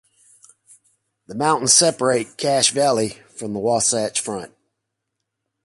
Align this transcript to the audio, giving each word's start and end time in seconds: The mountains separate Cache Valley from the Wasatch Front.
The 1.27 1.35
mountains 1.35 1.73
separate 1.73 2.35
Cache 2.37 2.71
Valley 2.71 3.19
from 3.37 3.53
the 3.53 3.59
Wasatch 3.59 4.19
Front. 4.19 4.51